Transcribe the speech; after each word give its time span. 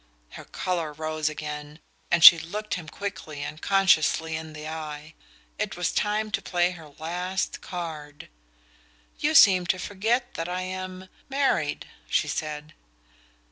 Her 0.31 0.45
colour 0.45 0.93
rose 0.93 1.29
again, 1.29 1.79
and 2.09 2.23
she 2.23 2.39
looked 2.39 2.73
him 2.73 2.89
quickly 2.89 3.43
and 3.43 3.61
consciously 3.61 4.35
in 4.35 4.53
the 4.53 4.67
eye. 4.67 5.13
It 5.59 5.77
was 5.77 5.91
time 5.91 6.31
to 6.31 6.41
play 6.41 6.71
her 6.71 6.89
last 6.97 7.61
card. 7.61 8.27
"You 9.19 9.35
seem 9.35 9.67
to 9.67 9.77
forget 9.77 10.33
that 10.33 10.49
I 10.49 10.61
am 10.63 11.07
married," 11.29 11.85
she 12.09 12.27
said. 12.27 12.73